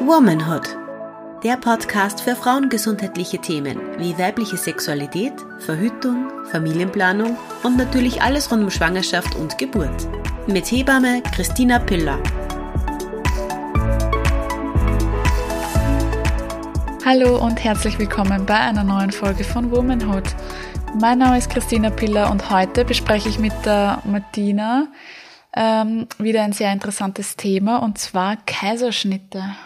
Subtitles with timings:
[0.00, 0.76] Womanhood,
[1.42, 8.70] der Podcast für frauengesundheitliche Themen wie weibliche Sexualität, Verhütung, Familienplanung und natürlich alles rund um
[8.70, 10.08] Schwangerschaft und Geburt.
[10.46, 12.18] Mit Hebamme Christina Piller.
[17.04, 20.24] Hallo und herzlich willkommen bei einer neuen Folge von Womanhood.
[21.00, 24.88] Mein Name ist Christina Piller und heute bespreche ich mit der Martina
[25.56, 29.56] ähm, wieder ein sehr interessantes Thema und zwar Kaiserschnitte.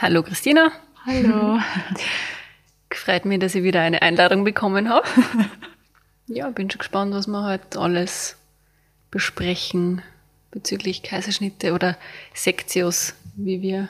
[0.00, 0.70] Hallo Christina.
[1.06, 1.58] Hallo.
[2.94, 5.06] Freut mich, dass ich wieder eine Einladung bekommen habe.
[6.26, 8.36] ja, bin schon gespannt, was wir heute alles
[9.10, 10.02] besprechen
[10.50, 11.96] bezüglich Kaiserschnitte oder
[12.32, 13.88] Sektios, wie wir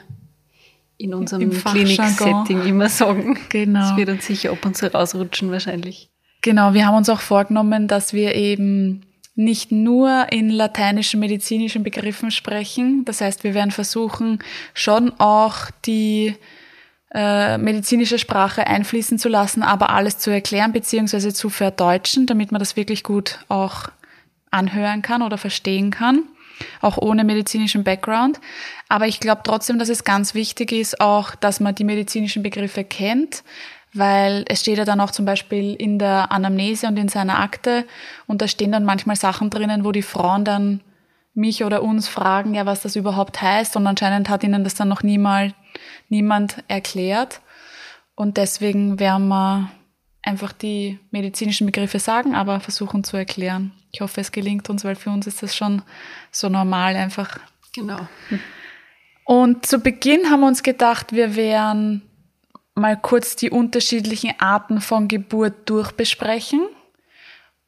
[0.97, 3.37] in unserem Klinik-Setting immer sagen.
[3.49, 3.79] Genau.
[3.79, 6.09] Das wird uns sicher ab und zu rausrutschen wahrscheinlich.
[6.41, 12.31] Genau, wir haben uns auch vorgenommen, dass wir eben nicht nur in lateinischen medizinischen Begriffen
[12.31, 13.03] sprechen.
[13.05, 14.39] Das heißt, wir werden versuchen,
[14.73, 16.35] schon auch die
[17.13, 21.33] äh, medizinische Sprache einfließen zu lassen, aber alles zu erklären bzw.
[21.33, 23.89] zu verdeutschen, damit man das wirklich gut auch
[24.51, 26.23] anhören kann oder verstehen kann,
[26.81, 28.39] auch ohne medizinischen Background.
[28.87, 32.83] Aber ich glaube trotzdem, dass es ganz wichtig ist, auch, dass man die medizinischen Begriffe
[32.83, 33.43] kennt,
[33.97, 37.85] weil es steht ja dann auch zum Beispiel in der Anamnese und in seiner Akte
[38.27, 40.81] und da stehen dann manchmal Sachen drinnen, wo die Frauen dann
[41.33, 44.87] mich oder uns fragen, ja, was das überhaupt heißt und anscheinend hat ihnen das dann
[44.87, 45.53] noch niemals
[46.09, 47.41] niemand erklärt
[48.15, 49.69] und deswegen werden wir
[50.21, 53.71] einfach die medizinischen Begriffe sagen, aber versuchen zu erklären.
[53.91, 55.81] Ich hoffe, es gelingt uns, weil für uns ist das schon
[56.31, 57.37] so normal einfach.
[57.73, 57.99] Genau.
[59.25, 62.01] Und zu Beginn haben wir uns gedacht, wir wären
[62.75, 66.67] mal kurz die unterschiedlichen Arten von Geburt durchbesprechen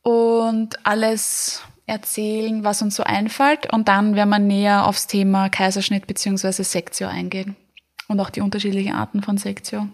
[0.03, 3.72] und alles erzählen, was uns so einfällt.
[3.73, 6.64] Und dann werden wir näher aufs Thema Kaiserschnitt bzw.
[6.64, 7.55] Sektio eingehen
[8.08, 9.88] und auch die unterschiedlichen Arten von Sektio.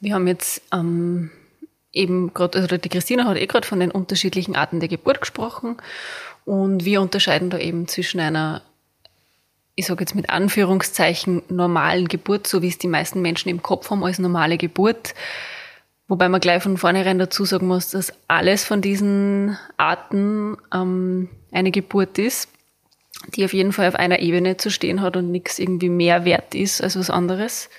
[0.00, 1.30] Wir haben jetzt ähm,
[1.92, 5.78] eben gerade, also die Christina hat eh gerade von den unterschiedlichen Arten der Geburt gesprochen
[6.44, 8.62] und wir unterscheiden da eben zwischen einer
[9.74, 13.90] ich sage jetzt mit Anführungszeichen, normalen Geburt, so wie es die meisten Menschen im Kopf
[13.90, 15.14] haben als normale Geburt.
[16.08, 21.70] Wobei man gleich von vornherein dazu sagen muss, dass alles von diesen Arten ähm, eine
[21.70, 22.50] Geburt ist,
[23.34, 26.54] die auf jeden Fall auf einer Ebene zu stehen hat und nichts irgendwie mehr wert
[26.54, 27.70] ist als was anderes.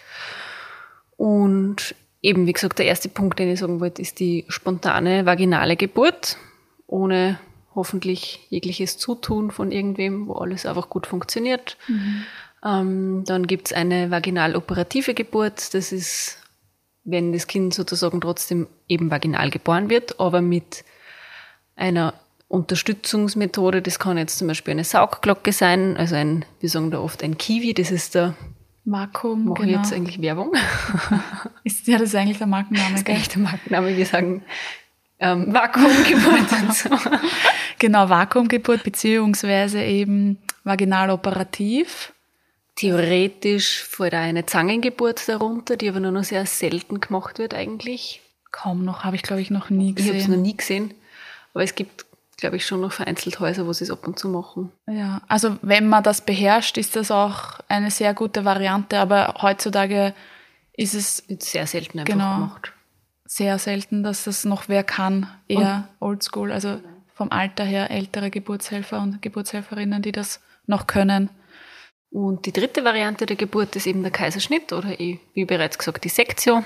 [1.15, 1.93] Und
[2.23, 6.37] eben, wie gesagt, der erste Punkt, den ich sagen wollte, ist die spontane vaginale Geburt
[6.87, 7.39] ohne
[7.75, 11.77] hoffentlich jegliches Zutun von irgendwem, wo alles einfach gut funktioniert.
[11.87, 12.23] Mhm.
[12.63, 15.73] Ähm, dann gibt's eine vaginal-operative Geburt.
[15.73, 16.39] Das ist,
[17.03, 20.85] wenn das Kind sozusagen trotzdem eben vaginal geboren wird, aber mit
[21.75, 22.13] einer
[22.47, 23.81] Unterstützungsmethode.
[23.81, 27.37] Das kann jetzt zum Beispiel eine Saugglocke sein, also ein, wir sagen da oft ein
[27.37, 28.35] Kiwi, das ist der
[28.85, 29.45] Vakuum.
[29.45, 29.79] Mache genau.
[29.79, 30.53] jetzt eigentlich Werbung?
[31.63, 32.91] ist ja das eigentlich der Markenname?
[32.91, 33.97] Das ist eigentlich der Markenname.
[33.97, 34.43] Wir sagen
[35.23, 36.89] ähm, Vakuumgeburt und so.
[37.79, 42.13] Genau, Vakuumgeburt beziehungsweise eben vaginaloperativ.
[42.75, 48.21] Theoretisch fällt auch eine Zangengeburt darunter, die aber nur noch sehr selten gemacht wird eigentlich.
[48.51, 50.15] Kaum noch, habe ich glaube ich noch nie gesehen.
[50.15, 50.93] Ich habe es noch nie gesehen,
[51.53, 52.05] aber es gibt
[52.37, 54.71] glaube ich schon noch vereinzelt Häuser, wo sie es ab und zu machen.
[54.87, 60.13] Ja, also wenn man das beherrscht, ist das auch eine sehr gute Variante, aber heutzutage
[60.73, 62.72] ist es wird sehr selten einfach genau, gemacht.
[63.33, 66.51] Sehr selten, dass das noch wer kann, eher oldschool.
[66.51, 66.79] Also
[67.15, 71.31] vom Alter her ältere Geburtshelfer und Geburtshelferinnen, die das noch können.
[72.11, 76.03] Und die dritte Variante der Geburt ist eben der Kaiserschnitt oder eh, wie bereits gesagt
[76.03, 76.63] die Sektio.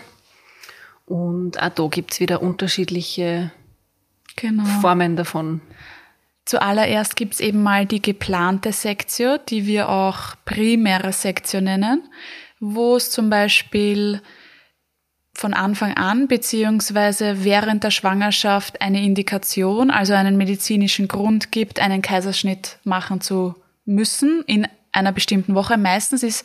[1.05, 3.53] Und auch da gibt es wieder unterschiedliche
[4.35, 4.65] genau.
[4.81, 5.61] Formen davon.
[6.43, 12.03] Zuallererst gibt es eben mal die geplante Sektio, die wir auch primäre Sektio nennen,
[12.59, 14.21] wo es zum Beispiel
[15.37, 22.01] von Anfang an beziehungsweise während der Schwangerschaft eine Indikation, also einen medizinischen Grund gibt, einen
[22.01, 23.53] Kaiserschnitt machen zu
[23.85, 25.77] müssen in einer bestimmten Woche.
[25.77, 26.43] Meistens ist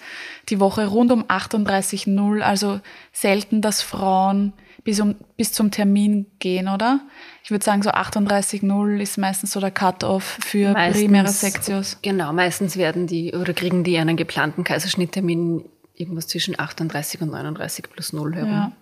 [0.50, 2.80] die Woche rund um 38.0, also
[3.12, 4.52] selten, dass Frauen
[4.84, 7.00] bis, um, bis zum Termin gehen, oder?
[7.44, 11.96] Ich würde sagen, so 38.0 ist meistens so der Cut-off für meistens, primäre Sektios.
[12.02, 15.64] Genau, meistens werden die oder kriegen die einen geplanten Kaiserschnitttermin
[15.94, 18.50] irgendwas zwischen 38 und 39 plus 0 herum.
[18.50, 18.72] Ja.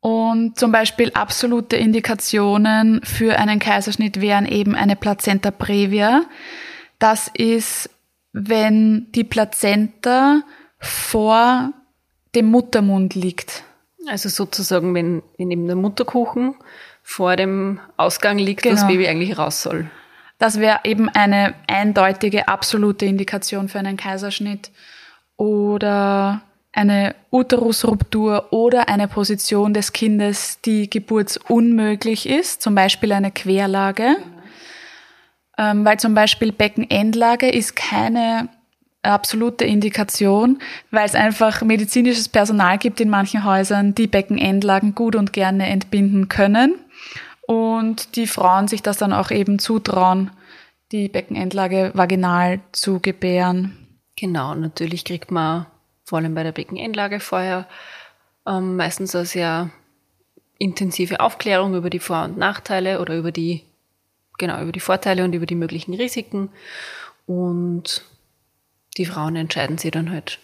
[0.00, 6.22] Und zum Beispiel absolute Indikationen für einen Kaiserschnitt wären eben eine Plazenta previa.
[6.98, 7.90] Das ist,
[8.32, 10.42] wenn die Plazenta
[10.78, 11.72] vor
[12.34, 13.64] dem Muttermund liegt.
[14.06, 16.54] Also sozusagen, wenn, wenn eben der Mutterkuchen
[17.02, 18.76] vor dem Ausgang liegt, genau.
[18.76, 19.90] das Baby eigentlich raus soll.
[20.38, 24.70] Das wäre eben eine eindeutige, absolute Indikation für einen Kaiserschnitt.
[25.36, 26.42] oder
[26.72, 34.16] eine Uterusruptur oder eine Position des Kindes, die geburtsunmöglich ist, zum Beispiel eine Querlage.
[35.56, 38.48] Ähm, weil zum Beispiel Beckenendlage ist keine
[39.02, 40.58] absolute Indikation,
[40.90, 46.28] weil es einfach medizinisches Personal gibt in manchen Häusern, die Beckenendlagen gut und gerne entbinden
[46.28, 46.74] können
[47.46, 50.30] und die Frauen sich das dann auch eben zutrauen,
[50.92, 53.88] die Beckenendlage vaginal zu gebären.
[54.16, 55.66] Genau, natürlich kriegt man
[56.08, 57.68] vor allem bei der Beckenendlage vorher
[58.46, 59.70] ähm, meistens eine sehr
[60.58, 63.62] intensive Aufklärung über die Vor- und Nachteile oder über die,
[64.38, 66.50] genau, über die Vorteile und über die möglichen Risiken.
[67.26, 68.02] Und
[68.96, 70.38] die Frauen entscheiden sich dann halt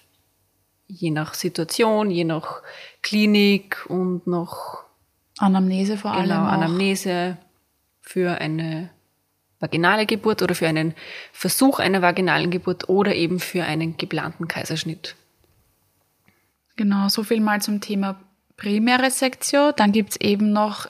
[0.86, 2.62] je nach Situation, je nach
[3.02, 4.84] Klinik und noch
[5.38, 6.24] Anamnese vor allem.
[6.24, 6.42] Genau.
[6.42, 7.38] Anamnese
[8.02, 8.90] für eine
[9.60, 10.94] vaginale Geburt oder für einen
[11.32, 15.16] Versuch einer vaginalen Geburt oder eben für einen geplanten Kaiserschnitt.
[16.76, 18.16] Genau, so viel mal zum Thema
[18.56, 19.72] primäre Sektio.
[19.72, 20.88] Dann gibt's eben noch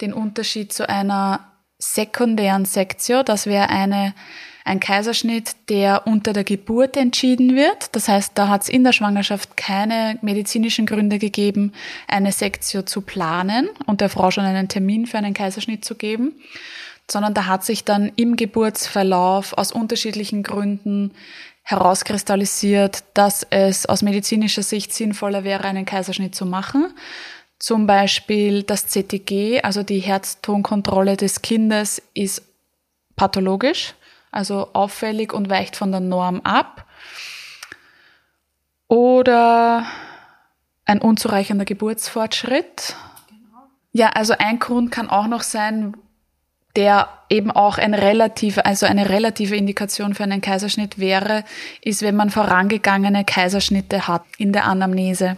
[0.00, 3.22] den Unterschied zu einer sekundären Sektio.
[3.22, 4.14] Das wäre eine,
[4.64, 7.94] ein Kaiserschnitt, der unter der Geburt entschieden wird.
[7.94, 11.72] Das heißt, da hat's in der Schwangerschaft keine medizinischen Gründe gegeben,
[12.06, 16.34] eine Sektio zu planen und der Frau schon einen Termin für einen Kaiserschnitt zu geben,
[17.10, 21.12] sondern da hat sich dann im Geburtsverlauf aus unterschiedlichen Gründen
[21.62, 26.92] herauskristallisiert, dass es aus medizinischer Sicht sinnvoller wäre, einen Kaiserschnitt zu machen.
[27.58, 32.42] Zum Beispiel das CTG, also die Herztonkontrolle des Kindes, ist
[33.16, 33.94] pathologisch,
[34.30, 36.86] also auffällig und weicht von der Norm ab.
[38.88, 39.84] Oder
[40.86, 42.96] ein unzureichender Geburtsfortschritt.
[43.92, 45.96] Ja, also ein Grund kann auch noch sein,
[46.76, 51.44] der eben auch ein relative, also eine relative Indikation für einen Kaiserschnitt wäre,
[51.82, 55.36] ist, wenn man vorangegangene Kaiserschnitte hat in der Anamnese.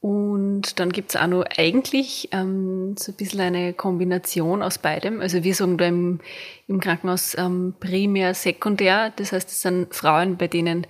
[0.00, 5.20] Und dann gibt's auch noch eigentlich ähm, so ein bisschen eine Kombination aus beidem.
[5.20, 6.20] Also wir sagen da im,
[6.68, 9.12] im Krankenhaus ähm, primär, sekundär.
[9.16, 10.86] Das heißt, es sind Frauen, bei denen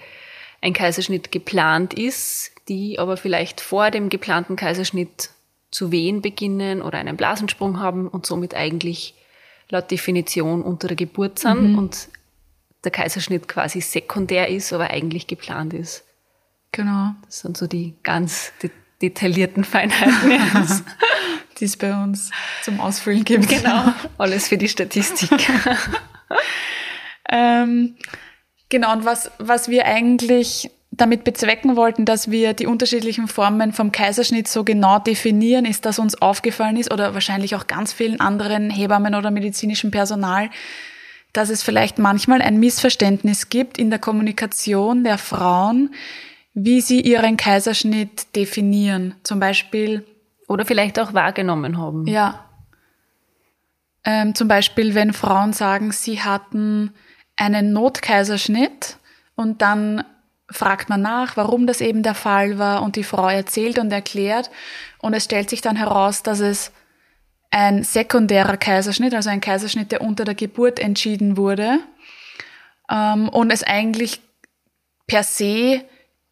[0.60, 5.30] ein Kaiserschnitt geplant ist, die aber vielleicht vor dem geplanten Kaiserschnitt
[5.70, 9.14] zu wehen beginnen oder einen Blasensprung haben und somit eigentlich
[9.70, 11.78] laut Definition unter der Geburt sind Mhm.
[11.78, 12.08] und
[12.84, 16.04] der Kaiserschnitt quasi sekundär ist, aber eigentlich geplant ist.
[16.72, 17.10] Genau.
[17.26, 18.70] Das sind so die ganz de
[19.02, 20.84] detaillierten Feinheiten.
[21.60, 22.30] Die es bei uns
[22.62, 23.48] zum Ausfüllen gibt.
[23.48, 25.30] genau, alles für die Statistik.
[27.30, 27.96] Ähm,
[28.68, 33.92] genau, und was, was wir eigentlich damit bezwecken wollten, dass wir die unterschiedlichen Formen vom
[33.92, 38.70] Kaiserschnitt so genau definieren, ist, dass uns aufgefallen ist, oder wahrscheinlich auch ganz vielen anderen
[38.70, 40.50] Hebammen oder medizinischem Personal,
[41.32, 45.94] dass es vielleicht manchmal ein Missverständnis gibt in der Kommunikation der Frauen,
[46.54, 49.14] wie sie ihren Kaiserschnitt definieren.
[49.22, 50.04] Zum Beispiel,
[50.48, 52.06] Oder vielleicht auch wahrgenommen haben.
[52.06, 52.44] ja.
[54.04, 56.92] Ähm, zum Beispiel, wenn Frauen sagen, sie hatten
[57.36, 58.96] einen Notkaiserschnitt
[59.34, 60.02] und dann
[60.50, 64.50] fragt man nach, warum das eben der Fall war und die Frau erzählt und erklärt
[64.98, 66.72] und es stellt sich dann heraus, dass es
[67.50, 71.78] ein sekundärer Kaiserschnitt, also ein Kaiserschnitt, der unter der Geburt entschieden wurde
[72.90, 74.20] ähm, und es eigentlich
[75.06, 75.82] per se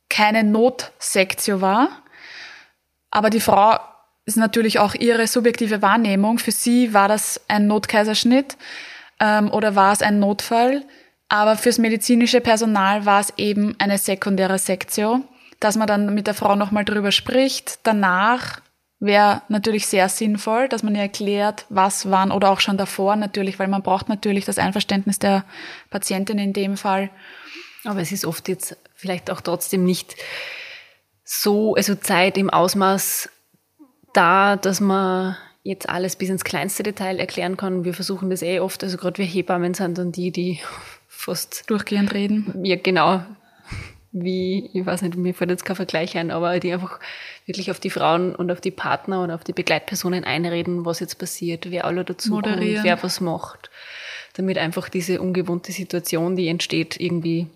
[0.09, 2.03] keine Notsektio war,
[3.11, 3.79] aber die Frau
[4.27, 6.39] ist natürlich auch ihre subjektive Wahrnehmung.
[6.39, 8.57] Für sie war das ein Notkaiserschnitt
[9.21, 10.85] ähm, oder war es ein Notfall.
[11.29, 15.23] Aber fürs medizinische Personal war es eben eine sekundäre Sektio,
[15.61, 17.81] dass man dann mit der Frau nochmal drüber spricht.
[17.83, 18.61] Danach
[18.99, 23.59] wäre natürlich sehr sinnvoll, dass man ihr erklärt, was wann oder auch schon davor natürlich,
[23.59, 25.45] weil man braucht natürlich das Einverständnis der
[25.91, 27.11] Patientin in dem Fall.
[27.85, 30.17] Aber es ist oft jetzt vielleicht auch trotzdem nicht
[31.25, 33.29] so, also Zeit im Ausmaß
[34.13, 37.85] da, dass man jetzt alles bis ins kleinste Detail erklären kann.
[37.85, 40.61] Wir versuchen das eh oft, also gerade wir Hebammen sind dann die, die
[41.27, 42.65] fast, Durchgehend reden.
[42.65, 43.23] ja genau,
[44.13, 47.01] wie, ich weiß nicht, mir fällt jetzt kein Vergleich ein, aber die einfach
[47.45, 51.19] wirklich auf die Frauen und auf die Partner und auf die Begleitpersonen einreden, was jetzt
[51.19, 52.75] passiert, wer alle dazu Moderieren.
[52.75, 53.71] kommt, wer was macht,
[54.35, 57.49] damit einfach diese ungewohnte Situation, die entsteht, irgendwie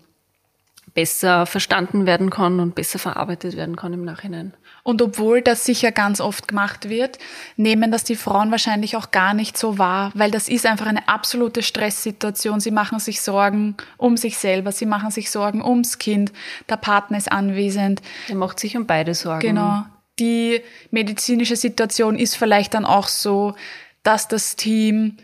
[0.93, 4.53] besser verstanden werden kann und besser verarbeitet werden kann im Nachhinein.
[4.83, 7.19] Und obwohl das sicher ganz oft gemacht wird,
[7.55, 11.07] nehmen das die Frauen wahrscheinlich auch gar nicht so wahr, weil das ist einfach eine
[11.07, 12.59] absolute Stresssituation.
[12.59, 16.31] Sie machen sich Sorgen um sich selber, sie machen sich Sorgen ums Kind,
[16.69, 18.01] der Partner ist anwesend.
[18.27, 19.41] Er macht sich um beide Sorgen.
[19.41, 19.83] Genau.
[20.19, 23.55] Die medizinische Situation ist vielleicht dann auch so,
[24.03, 25.17] dass das Team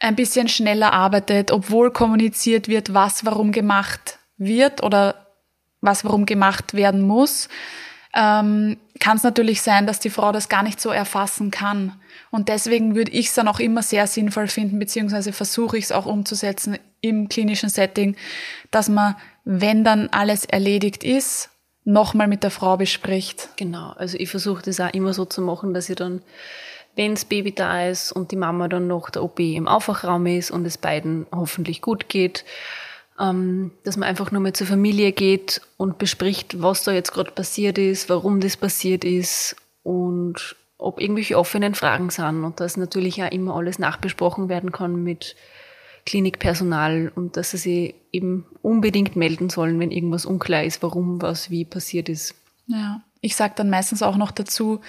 [0.00, 5.26] ein bisschen schneller arbeitet, obwohl kommuniziert wird, was warum gemacht wird oder
[5.80, 7.48] was warum gemacht werden muss,
[8.14, 11.92] ähm, kann es natürlich sein, dass die Frau das gar nicht so erfassen kann.
[12.30, 15.92] Und deswegen würde ich es dann auch immer sehr sinnvoll finden, beziehungsweise versuche ich es
[15.92, 18.16] auch umzusetzen im klinischen Setting,
[18.70, 21.50] dass man, wenn dann alles erledigt ist,
[21.84, 23.50] nochmal mit der Frau bespricht.
[23.56, 26.22] Genau, also ich versuche das auch immer so zu machen, dass ich dann,
[26.96, 30.50] wenn das Baby da ist und die Mama dann noch der OP im Aufwachraum ist
[30.50, 32.44] und es beiden hoffentlich gut geht,
[33.18, 37.32] ähm, dass man einfach nur mal zur Familie geht und bespricht, was da jetzt gerade
[37.32, 43.22] passiert ist, warum das passiert ist und ob irgendwelche offenen Fragen sind und dass natürlich
[43.22, 45.34] auch immer alles nachbesprochen werden kann mit
[46.06, 51.50] Klinikpersonal und dass sie sich eben unbedingt melden sollen, wenn irgendwas unklar ist, warum was
[51.50, 52.34] wie passiert ist.
[52.66, 54.80] Ja, ich sage dann meistens auch noch dazu,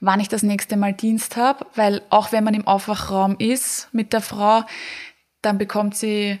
[0.00, 4.12] wann ich das nächste Mal Dienst habe, weil auch wenn man im Aufwachraum ist mit
[4.12, 4.64] der Frau,
[5.42, 6.38] dann bekommt sie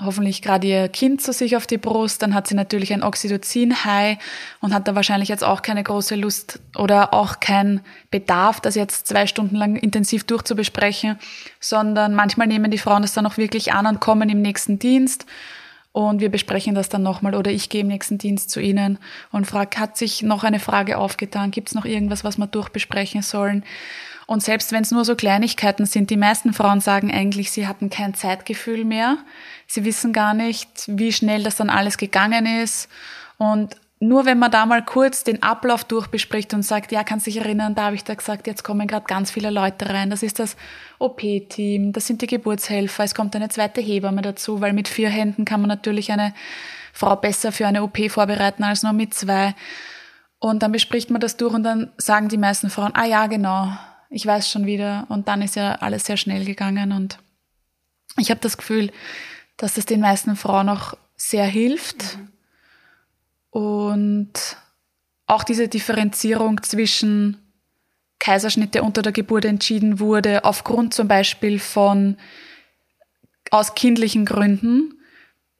[0.00, 4.18] hoffentlich gerade ihr Kind zu sich auf die Brust, dann hat sie natürlich ein Oxytocin-High
[4.60, 7.80] und hat da wahrscheinlich jetzt auch keine große Lust oder auch keinen
[8.10, 11.18] Bedarf, das jetzt zwei Stunden lang intensiv durchzubesprechen,
[11.60, 15.26] sondern manchmal nehmen die Frauen das dann auch wirklich an und kommen im nächsten Dienst
[15.92, 18.98] und wir besprechen das dann nochmal oder ich gehe im nächsten Dienst zu Ihnen
[19.32, 21.50] und frage, hat sich noch eine Frage aufgetan?
[21.50, 23.64] Gibt es noch irgendwas, was wir durchbesprechen sollen?
[24.26, 27.90] Und selbst wenn es nur so Kleinigkeiten sind, die meisten Frauen sagen eigentlich, sie hatten
[27.90, 29.18] kein Zeitgefühl mehr.
[29.66, 32.88] Sie wissen gar nicht, wie schnell das dann alles gegangen ist.
[33.38, 37.36] Und nur wenn man da mal kurz den Ablauf durchbespricht und sagt, ja, kannst dich
[37.36, 40.08] erinnern, da habe ich da gesagt, jetzt kommen gerade ganz viele Leute rein.
[40.08, 40.56] Das ist das
[40.98, 45.44] OP-Team, das sind die Geburtshelfer, es kommt eine zweite Hebamme dazu, weil mit vier Händen
[45.44, 46.32] kann man natürlich eine
[46.94, 49.54] Frau besser für eine OP vorbereiten als nur mit zwei.
[50.38, 53.70] Und dann bespricht man das durch und dann sagen die meisten Frauen, ah ja, genau,
[54.08, 55.04] ich weiß schon wieder.
[55.10, 56.92] Und dann ist ja alles sehr schnell gegangen.
[56.92, 57.18] Und
[58.16, 58.90] ich habe das Gefühl,
[59.58, 62.16] dass das den meisten Frauen auch sehr hilft.
[62.16, 62.39] Mhm.
[63.50, 64.32] Und
[65.26, 67.36] auch diese Differenzierung zwischen
[68.18, 72.16] Kaiserschnitt, der unter der Geburt entschieden wurde, aufgrund zum Beispiel von
[73.50, 74.94] aus kindlichen Gründen,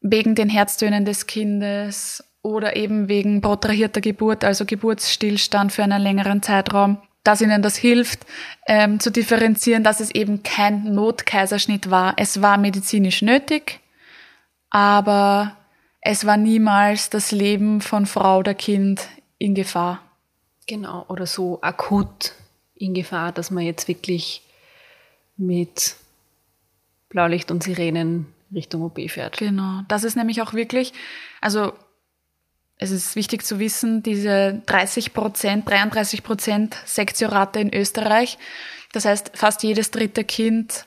[0.01, 6.43] wegen den Herztönen des Kindes oder eben wegen protrahierter Geburt, also Geburtsstillstand für einen längeren
[6.43, 8.21] Zeitraum dass ihnen das hilft,
[8.67, 12.15] ähm, zu differenzieren, dass es eben kein Notkaiserschnitt war.
[12.17, 13.81] Es war medizinisch nötig,
[14.71, 15.57] aber
[16.01, 20.03] es war niemals das Leben von Frau oder Kind in Gefahr.
[20.67, 22.33] Genau, oder so akut
[22.75, 24.43] in Gefahr, dass man jetzt wirklich
[25.37, 25.97] mit
[27.09, 29.39] Blaulicht und Sirenen Richtung OP fährt.
[29.39, 30.93] Genau, das ist nämlich auch wirklich,
[31.41, 31.73] also
[32.77, 38.39] es ist wichtig zu wissen, diese 30 Prozent, 33 Prozent Sektiorate in Österreich.
[38.93, 40.87] Das heißt, fast jedes dritte Kind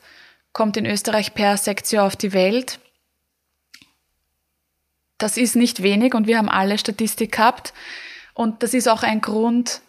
[0.52, 2.80] kommt in Österreich per Sektio auf die Welt.
[5.18, 7.72] Das ist nicht wenig und wir haben alle Statistik gehabt.
[8.34, 9.80] Und das ist auch ein Grund,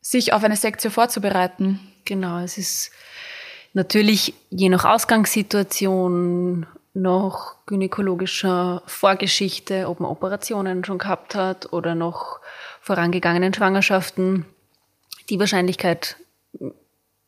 [0.00, 1.80] sich auf eine Sektio vorzubereiten.
[2.04, 2.90] Genau, es ist
[3.72, 12.40] natürlich je nach Ausgangssituation noch gynäkologischer Vorgeschichte, ob man Operationen schon gehabt hat oder noch
[12.80, 14.46] vorangegangenen Schwangerschaften.
[15.28, 16.16] Die Wahrscheinlichkeit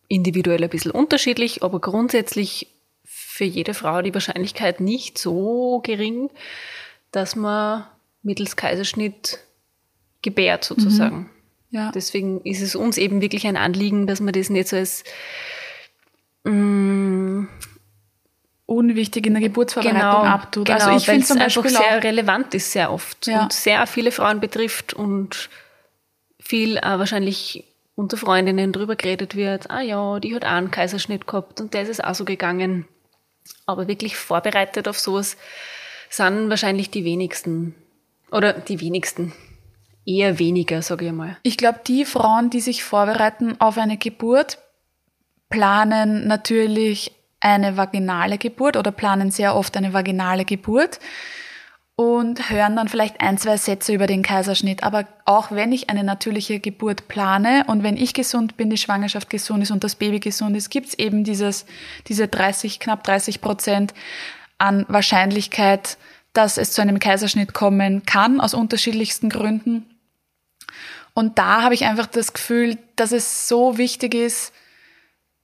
[0.08, 2.68] individuell ein bisschen unterschiedlich, aber grundsätzlich
[3.04, 6.30] für jede Frau die Wahrscheinlichkeit nicht so gering,
[7.12, 7.84] dass man
[8.22, 9.38] mittels Kaiserschnitt
[10.22, 11.16] gebärt sozusagen.
[11.16, 11.30] Mhm.
[11.70, 11.90] Ja.
[11.92, 15.04] Deswegen ist es uns eben wirklich ein Anliegen, dass man das nicht so als
[16.44, 17.48] mh, mm,
[18.66, 20.70] unwichtig in der Geburtsvorbereitung genau, abtut.
[20.70, 23.42] Also genau, also ich finde Beispiel einfach sehr relevant ist sehr oft ja.
[23.42, 25.48] und sehr viele Frauen betrifft und
[26.40, 31.26] viel äh, wahrscheinlich unter Freundinnen drüber geredet wird, ah ja, die hat auch einen Kaiserschnitt
[31.26, 32.86] gehabt und der ist es auch so gegangen.
[33.64, 35.36] Aber wirklich vorbereitet auf sowas
[36.10, 37.74] sind wahrscheinlich die wenigsten.
[38.30, 39.32] Oder die wenigsten.
[40.04, 41.36] Eher weniger, sage ich mal.
[41.42, 44.58] Ich glaube, die Frauen, die sich vorbereiten auf eine Geburt,
[45.48, 51.00] planen natürlich eine vaginale Geburt oder planen sehr oft eine vaginale Geburt
[51.96, 54.82] und hören dann vielleicht ein, zwei Sätze über den Kaiserschnitt.
[54.82, 59.30] Aber auch wenn ich eine natürliche Geburt plane und wenn ich gesund bin, die Schwangerschaft
[59.30, 61.64] gesund ist und das Baby gesund ist, gibt's eben dieses,
[62.06, 63.94] diese 30, knapp 30 Prozent
[64.58, 65.98] an Wahrscheinlichkeit,
[66.32, 69.86] dass es zu einem Kaiserschnitt kommen kann, aus unterschiedlichsten Gründen.
[71.14, 74.52] Und da habe ich einfach das Gefühl, dass es so wichtig ist,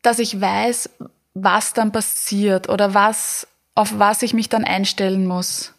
[0.03, 0.91] dass ich weiß,
[1.35, 5.73] was dann passiert oder was, auf was ich mich dann einstellen muss.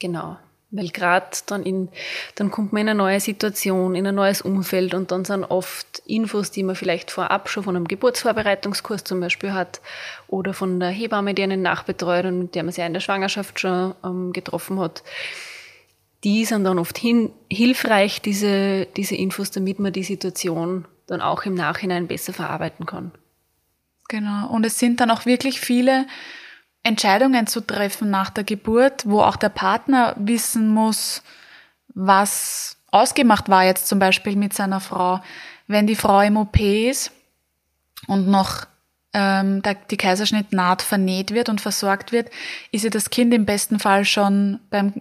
[0.00, 0.38] Genau.
[0.70, 1.88] Weil gerade dann in,
[2.34, 6.02] dann kommt man in eine neue Situation, in ein neues Umfeld und dann sind oft
[6.04, 9.80] Infos, die man vielleicht vorab schon von einem Geburtsvorbereitungskurs zum Beispiel hat
[10.26, 13.58] oder von der Hebamme, die einen nachbetreut und mit der man sich in der Schwangerschaft
[13.60, 15.02] schon ähm, getroffen hat,
[16.24, 21.44] die sind dann oft hin, hilfreich, diese, diese Infos, damit man die Situation dann auch
[21.44, 23.12] im Nachhinein besser verarbeiten kann.
[24.08, 24.48] Genau.
[24.48, 26.06] Und es sind dann auch wirklich viele
[26.82, 31.22] Entscheidungen zu treffen nach der Geburt, wo auch der Partner wissen muss,
[31.88, 35.20] was ausgemacht war jetzt zum Beispiel mit seiner Frau.
[35.66, 37.12] Wenn die Frau im OP ist
[38.06, 38.66] und noch
[39.12, 42.30] ähm, die Kaiserschnittnaht vernäht wird und versorgt wird,
[42.72, 44.94] ist ja das Kind im besten Fall schon beim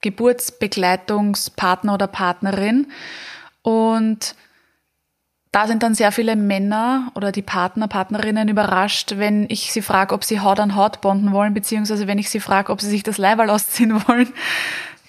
[0.00, 2.90] Geburtsbegleitungspartner oder Partnerin.
[3.62, 4.34] Und
[5.52, 10.14] da sind dann sehr viele Männer oder die Partner, Partnerinnen überrascht, wenn ich sie frage,
[10.14, 13.02] ob sie Haut an Haut bonden wollen, beziehungsweise wenn ich sie frage, ob sie sich
[13.02, 14.32] das Leiberl ausziehen wollen.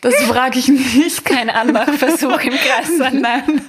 [0.01, 1.25] Das frage ich nicht.
[1.25, 2.89] Kein Anmachversuch im Kreis.
[3.13, 3.62] Nein,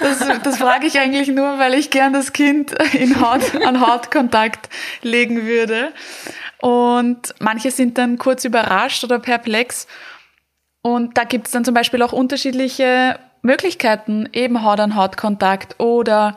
[0.00, 4.68] das, das frage ich eigentlich nur, weil ich gern das Kind in Haut, an Hautkontakt
[5.00, 5.92] legen würde.
[6.60, 9.86] Und manche sind dann kurz überrascht oder perplex.
[10.82, 15.78] Und da gibt es dann zum Beispiel auch unterschiedliche Möglichkeiten, eben Haut an Haut Kontakt
[15.78, 16.36] oder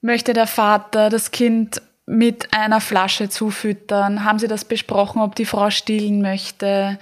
[0.00, 4.24] möchte der Vater das Kind mit einer Flasche zufüttern?
[4.24, 6.98] Haben Sie das besprochen, ob die Frau stillen möchte?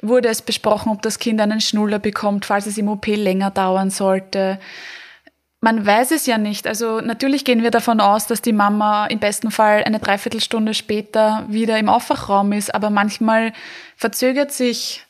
[0.00, 3.90] Wurde es besprochen, ob das Kind einen Schnuller bekommt, falls es im OP länger dauern
[3.90, 4.58] sollte?
[5.60, 6.66] Man weiß es ja nicht.
[6.66, 11.44] Also natürlich gehen wir davon aus, dass die Mama im besten Fall eine Dreiviertelstunde später
[11.48, 13.52] wieder im Aufwachraum ist, aber manchmal
[13.96, 15.06] verzögert sich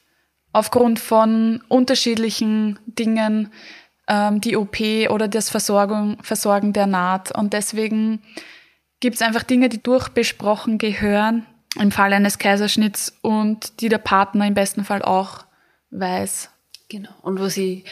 [0.53, 3.51] aufgrund von unterschiedlichen Dingen
[4.09, 4.79] ähm, die OP
[5.11, 7.37] oder das Versorgung, Versorgen der Naht.
[7.37, 8.23] Und deswegen
[9.01, 11.47] gibt es einfach Dinge, die durchbesprochen gehören
[11.81, 15.45] im Fall eines Kaiserschnitts und die der Partner im besten Fall auch
[15.91, 16.51] weiß.
[16.89, 17.11] Genau.
[17.23, 17.85] Und was ich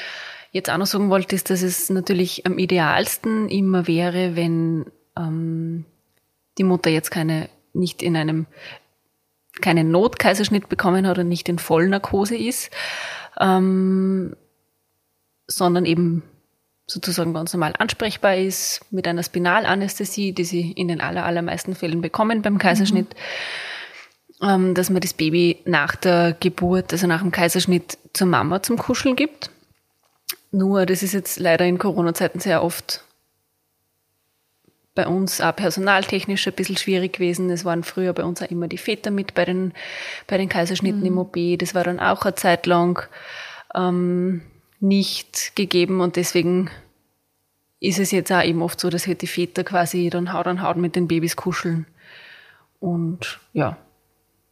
[0.52, 4.86] jetzt auch noch sagen wollte, ist, dass es natürlich am idealsten immer wäre, wenn
[5.16, 5.86] ähm,
[6.58, 8.46] die Mutter jetzt keine nicht in einem
[9.60, 12.70] keinen Notkaiserschnitt bekommen hat und nicht in Vollnarkose ist,
[13.38, 14.36] ähm,
[15.46, 16.22] sondern eben
[16.86, 22.00] sozusagen ganz normal ansprechbar ist mit einer Spinalanästhesie, die sie in den aller, allermeisten Fällen
[22.00, 23.14] bekommen beim Kaiserschnitt,
[24.40, 24.48] mhm.
[24.48, 28.76] ähm, dass man das Baby nach der Geburt, also nach dem Kaiserschnitt zur Mama zum
[28.76, 29.50] Kuscheln gibt.
[30.50, 33.04] Nur, das ist jetzt leider in Corona-Zeiten sehr oft
[35.00, 37.48] bei uns auch personaltechnisch ein bisschen schwierig gewesen.
[37.48, 39.72] Es waren früher bei uns auch immer die Väter mit bei den,
[40.26, 41.06] bei den Kaiserschnitten mhm.
[41.06, 41.36] im OP.
[41.58, 43.08] Das war dann auch eine Zeit lang
[43.74, 44.42] ähm,
[44.78, 46.68] nicht gegeben und deswegen
[47.80, 50.60] ist es jetzt auch eben oft so, dass halt die Väter quasi dann Haut an
[50.60, 51.86] Haut mit den Babys kuscheln.
[52.78, 53.78] Und ja,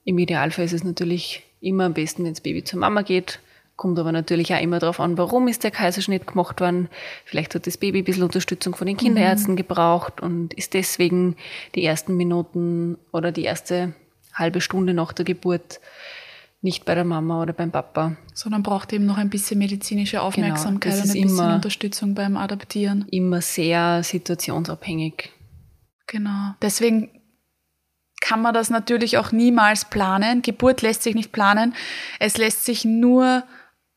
[0.04, 3.38] im Idealfall ist es natürlich immer am besten, wenn das Baby zur Mama geht
[3.78, 6.88] Kommt aber natürlich auch immer darauf an, warum ist der Kaiserschnitt gemacht worden.
[7.24, 9.56] Vielleicht hat das Baby ein bisschen Unterstützung von den Kinderärzten mhm.
[9.56, 11.36] gebraucht und ist deswegen
[11.76, 13.94] die ersten Minuten oder die erste
[14.34, 15.78] halbe Stunde nach der Geburt
[16.60, 18.16] nicht bei der Mama oder beim Papa.
[18.34, 22.36] Sondern braucht eben noch ein bisschen medizinische genau, Aufmerksamkeit genau, und ein bisschen Unterstützung beim
[22.36, 23.06] Adaptieren.
[23.12, 25.30] Immer sehr situationsabhängig.
[26.08, 26.54] Genau.
[26.60, 27.10] Deswegen
[28.20, 30.42] kann man das natürlich auch niemals planen.
[30.42, 31.76] Geburt lässt sich nicht planen.
[32.18, 33.44] Es lässt sich nur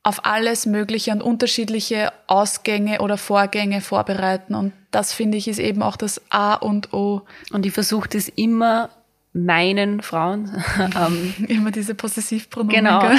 [0.04, 4.56] auf alles Mögliche und unterschiedliche Ausgänge oder Vorgänge vorbereiten.
[4.56, 7.22] Und das finde ich ist eben auch das A und O.
[7.52, 8.90] Und ich versuche das immer
[9.34, 10.64] meinen Frauen.
[11.00, 12.76] ähm, immer diese Possessivpronomen.
[12.76, 13.02] Genau.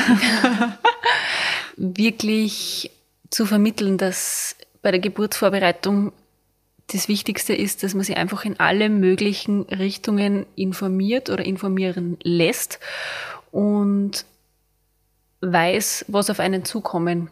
[1.77, 2.90] wirklich
[3.31, 6.12] zu vermitteln, dass bei der Geburtsvorbereitung
[6.88, 12.81] das Wichtigste ist, dass man sich einfach in alle möglichen Richtungen informiert oder informieren lässt
[13.51, 14.27] und
[15.43, 17.31] weiß, was auf einen zukommen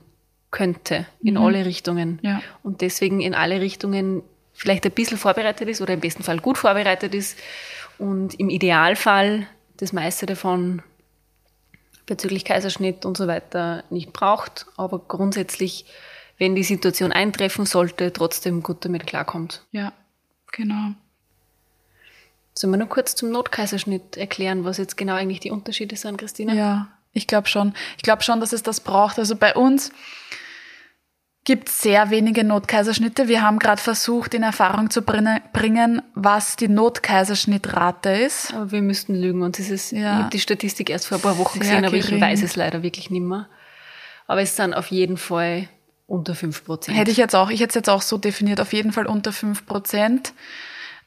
[0.51, 1.43] könnte, in mhm.
[1.43, 2.19] alle Richtungen.
[2.23, 2.43] Ja.
[2.63, 6.59] Und deswegen in alle Richtungen vielleicht ein bisschen vorbereitet ist oder im besten Fall gut
[6.59, 7.39] vorbereitet ist
[7.99, 9.47] und im Idealfall
[9.77, 10.83] das meiste davon
[12.07, 15.87] bezüglich Kaiserschnitt und so weiter nicht braucht, aber grundsätzlich,
[16.39, 19.65] wenn die Situation eintreffen sollte, trotzdem gut damit klarkommt.
[19.71, 19.93] Ja,
[20.51, 20.95] genau.
[22.53, 26.53] Sollen wir noch kurz zum Notkaiserschnitt erklären, was jetzt genau eigentlich die Unterschiede sind, Christina?
[26.53, 27.75] Ja, ich glaube schon.
[27.97, 29.19] Ich glaube schon, dass es das braucht.
[29.19, 29.91] Also bei uns
[31.45, 33.29] gibt es sehr wenige Notkaiserschnitte.
[33.29, 38.55] Wir haben gerade versucht, in Erfahrung zu bringen, was die Notkaiserschnittrate ist.
[38.55, 39.99] Aber wir müssten lügen und es ist, ja.
[39.99, 42.17] ich habe die Statistik erst vor ein paar Wochen sehr gesehen, aber gering.
[42.17, 43.49] ich weiß es leider wirklich nicht mehr.
[44.27, 45.69] Aber es sind auf jeden Fall
[46.07, 46.97] unter fünf Prozent.
[46.97, 49.33] Hätte ich jetzt auch, ich hätte es jetzt auch so definiert, auf jeden Fall unter
[49.33, 50.33] fünf Prozent.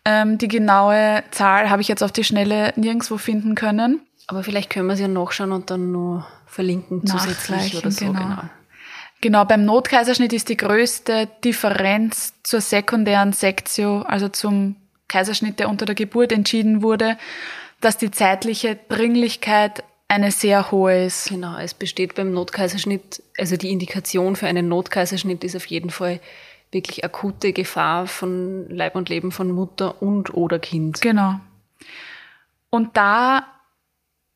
[0.06, 4.02] Ähm, die genaue Zahl habe ich jetzt auf die Schnelle nirgendwo finden können.
[4.28, 8.06] Aber vielleicht können wir es ja nachschauen und dann nur verlinken zusätzlich oder so.
[8.06, 8.20] Genau.
[8.20, 8.42] genau.
[9.22, 14.76] Genau, beim Notkaiserschnitt ist die größte Differenz zur sekundären Sektio, also zum
[15.08, 17.18] Kaiserschnitt, der unter der Geburt entschieden wurde,
[17.80, 21.30] dass die zeitliche Dringlichkeit eine sehr hohe ist.
[21.30, 26.20] Genau, es besteht beim Notkaiserschnitt, also die Indikation für einen Notkaiserschnitt ist auf jeden Fall
[26.72, 31.00] wirklich akute Gefahr von Leib und Leben von Mutter und oder Kind.
[31.00, 31.40] Genau.
[32.70, 33.48] Und da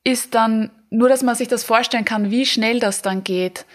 [0.07, 3.65] ist dann, nur dass man sich das vorstellen kann, wie schnell das dann geht,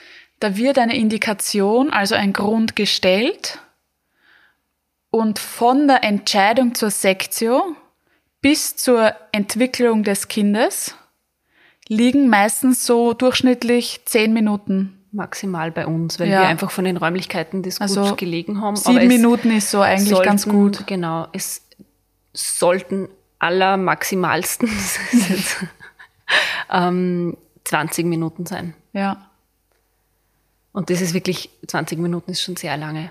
[0.40, 3.58] da wird eine Indikation, also ein Grund gestellt
[5.10, 7.76] und von der Entscheidung zur Sektio
[8.40, 10.96] bis zur Entwicklung des Kindes
[11.86, 14.98] liegen meistens so durchschnittlich zehn Minuten.
[15.12, 16.40] Maximal bei uns, weil ja.
[16.40, 18.76] wir einfach von den Räumlichkeiten das also gut gelegen haben.
[18.76, 20.86] Sieben Minuten ist so eigentlich sollten, ganz gut.
[20.86, 21.60] Genau, es
[22.32, 24.70] sollten aller maximalsten
[26.70, 28.74] ähm, 20 Minuten sein.
[28.92, 29.30] Ja.
[30.72, 33.10] Und das ist wirklich, 20 Minuten ist schon sehr lange.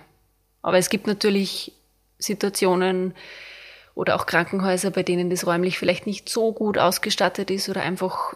[0.61, 1.73] Aber es gibt natürlich
[2.17, 3.13] Situationen
[3.95, 8.35] oder auch Krankenhäuser, bei denen das räumlich vielleicht nicht so gut ausgestattet ist oder einfach,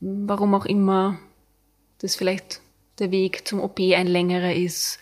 [0.00, 1.18] warum auch immer,
[1.98, 2.60] das vielleicht
[2.98, 4.98] der Weg zum OP ein längerer ist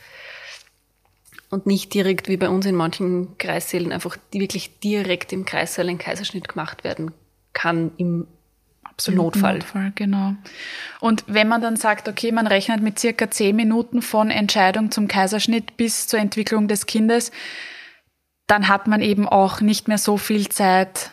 [1.51, 5.99] und nicht direkt wie bei uns in manchen Kreissälen einfach wirklich direkt im Kreissaal ein
[5.99, 7.13] Kaiserschnitt gemacht werden
[7.53, 8.27] kann im
[8.99, 9.59] Absolut Notfall.
[9.59, 9.93] Notfall.
[9.95, 10.35] Genau.
[11.01, 15.07] Und wenn man dann sagt, okay, man rechnet mit circa zehn Minuten von Entscheidung zum
[15.07, 17.31] Kaiserschnitt bis zur Entwicklung des Kindes,
[18.47, 21.11] dann hat man eben auch nicht mehr so viel Zeit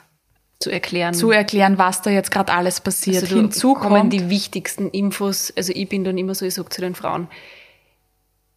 [0.59, 3.23] zu erklären, zu erklären, was da jetzt gerade alles passiert.
[3.23, 5.51] Also Hinzu kommen die wichtigsten Infos.
[5.57, 7.27] Also ich bin dann immer so, ich sage zu den Frauen,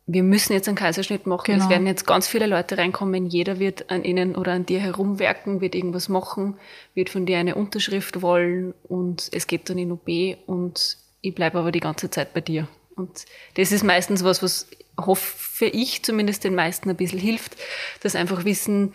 [0.07, 1.45] wir müssen jetzt einen Kaiserschnitt machen.
[1.47, 1.65] Genau.
[1.65, 3.27] Es werden jetzt ganz viele Leute reinkommen.
[3.27, 6.57] Jeder wird an ihnen oder an dir herumwerken, wird irgendwas machen,
[6.95, 10.09] wird von dir eine Unterschrift wollen und es geht dann in OP
[10.47, 12.69] und ich bleibe aber die ganze Zeit bei dir.
[12.95, 17.57] Und das ist meistens was, was hoffe ich zumindest den meisten ein bisschen hilft,
[18.01, 18.95] dass einfach wissen,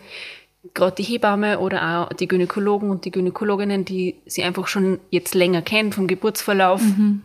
[0.74, 5.34] gerade die Hebamme oder auch die Gynäkologen und die Gynäkologinnen, die sie einfach schon jetzt
[5.34, 7.22] länger kennen vom Geburtsverlauf, mhm.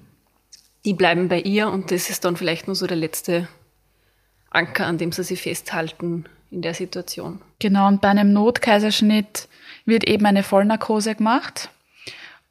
[0.86, 3.48] die bleiben bei ihr und das ist dann vielleicht nur so der letzte
[4.50, 7.42] Anker, an dem sie sich festhalten in der Situation.
[7.60, 9.48] Genau, und bei einem Notkaiserschnitt
[9.86, 11.70] wird eben eine Vollnarkose gemacht.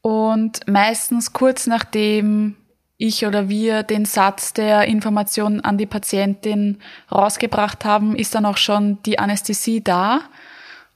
[0.02, 2.56] Und meistens kurz nachdem
[2.98, 6.78] ich oder wir den Satz der Information an die Patientin
[7.12, 10.20] rausgebracht haben, ist dann auch schon die Anästhesie da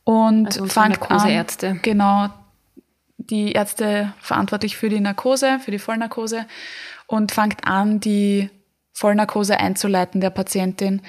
[0.04, 1.46] und also fängt an.
[1.82, 2.28] Genau,
[3.18, 6.46] die Ärzte verantwortlich für die Narkose, für die Vollnarkose
[7.06, 8.48] und fängt an, die
[8.92, 11.02] Vollnarkose einzuleiten der Patientin.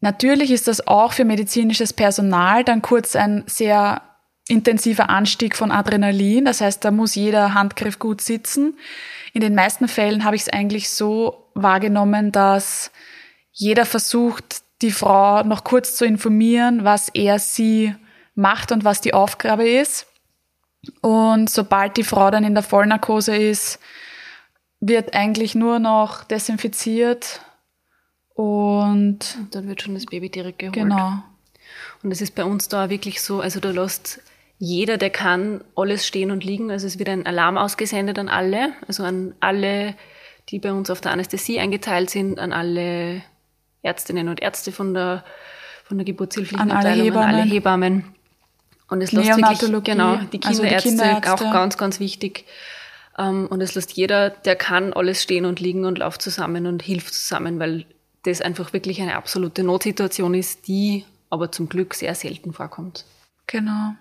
[0.00, 4.02] Natürlich ist das auch für medizinisches Personal dann kurz ein sehr
[4.48, 6.44] intensiver Anstieg von Adrenalin.
[6.44, 8.78] Das heißt, da muss jeder Handgriff gut sitzen.
[9.32, 12.90] In den meisten Fällen habe ich es eigentlich so wahrgenommen, dass
[13.52, 17.94] jeder versucht, die Frau noch kurz zu informieren, was er sie
[18.34, 20.06] macht und was die Aufgabe ist.
[21.00, 23.80] Und sobald die Frau dann in der Vollnarkose ist,
[24.80, 27.40] wird eigentlich nur noch desinfiziert
[28.34, 30.74] und, und dann wird schon das Baby direkt geholt.
[30.74, 31.22] Genau.
[32.02, 34.20] Und es ist bei uns da wirklich so, also da lässt
[34.58, 36.70] jeder, der kann, alles stehen und liegen.
[36.70, 39.94] Also es wird ein Alarm ausgesendet an alle, also an alle,
[40.48, 43.22] die bei uns auf der Anästhesie eingeteilt sind, an alle
[43.82, 45.24] Ärztinnen und Ärzte von der,
[45.84, 48.04] von der Geburtshilflichen an alle Hebammen.
[48.88, 52.44] Und es lässt wirklich, genau, die Kinderärzte, also die Kinderärzte, auch ganz, ganz wichtig.
[53.18, 56.82] Ähm, und es lässt jeder, der kann, alles stehen und liegen und lauft zusammen und
[56.82, 57.86] hilft zusammen, weil
[58.22, 63.04] das einfach wirklich eine absolute Notsituation ist, die aber zum Glück sehr selten vorkommt.
[63.46, 63.94] Genau.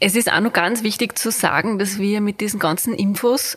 [0.00, 3.56] Es ist auch noch ganz wichtig zu sagen, dass wir mit diesen ganzen Infos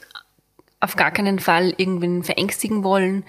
[0.79, 3.23] auf gar keinen Fall irgendwen verängstigen wollen,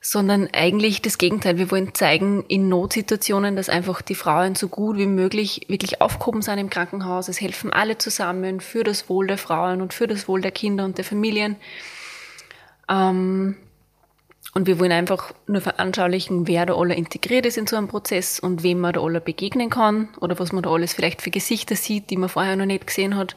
[0.00, 1.58] sondern eigentlich das Gegenteil.
[1.58, 6.40] Wir wollen zeigen in Notsituationen, dass einfach die Frauen so gut wie möglich wirklich aufgehoben
[6.40, 7.28] sind im Krankenhaus.
[7.28, 10.86] Es helfen alle zusammen für das Wohl der Frauen und für das Wohl der Kinder
[10.86, 11.56] und der Familien.
[12.88, 13.56] Ähm,
[14.54, 18.40] und wir wollen einfach nur veranschaulichen, wer da alle integriert ist in so einem Prozess
[18.40, 21.76] und wem man da alle begegnen kann oder was man da alles vielleicht für Gesichter
[21.76, 23.36] sieht, die man vorher noch nicht gesehen hat.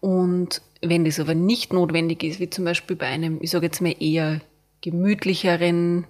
[0.00, 3.80] Und wenn das aber nicht notwendig ist, wie zum Beispiel bei einem, ich sage jetzt
[3.80, 4.40] mal eher
[4.84, 6.06] gemütlicheren